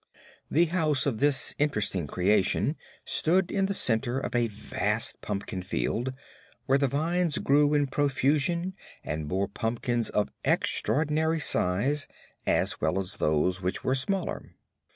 [0.49, 6.15] The house of this interesting creation stood in the center of a vast pumpkin field,
[6.65, 12.07] where the vines grew in profusion and bore pumpkins of extraordinary size
[12.47, 14.55] as well as those which were smaller.